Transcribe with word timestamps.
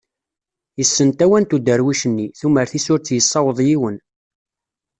Yesssen 0.79 1.09
tawant 1.17 1.55
uderwic 1.57 2.01
nni 2.07 2.27
tumert-is 2.39 2.87
ur 2.93 2.99
tt-yessaweḍ 3.01 3.57
yiwen. 3.67 3.97